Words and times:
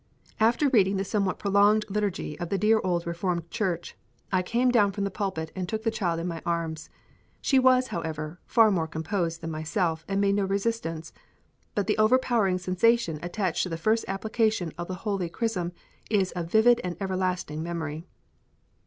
After 0.39 0.67
reading 0.67 0.97
the 0.97 1.05
somewhat 1.05 1.37
prolonged 1.37 1.85
liturgy 1.87 2.35
of 2.39 2.49
the 2.49 2.57
dear 2.57 2.81
old 2.83 3.05
Reformed 3.05 3.51
Church, 3.51 3.95
I 4.31 4.41
came 4.41 4.71
down 4.71 4.91
from 4.93 5.03
the 5.03 5.11
pulpit 5.11 5.51
and 5.55 5.69
took 5.69 5.83
the 5.83 5.91
child 5.91 6.19
in 6.19 6.25
my 6.27 6.41
arms. 6.43 6.89
She 7.39 7.59
was, 7.59 7.89
however, 7.89 8.39
far 8.47 8.71
more 8.71 8.87
composed 8.87 9.41
than 9.41 9.51
myself, 9.51 10.03
and 10.07 10.19
made 10.19 10.33
no 10.33 10.45
resistance; 10.45 11.13
but 11.75 11.85
the 11.85 11.99
overpowering 11.99 12.57
sensation 12.57 13.19
attached 13.21 13.61
to 13.61 13.69
the 13.69 13.77
first 13.77 14.03
application 14.07 14.73
of 14.75 14.87
the 14.87 14.95
holy 15.05 15.29
chrism 15.29 15.71
is 16.09 16.33
a 16.35 16.43
vivid 16.43 16.81
and 16.83 16.97
everlasting 16.99 17.61
memory. 17.61 18.07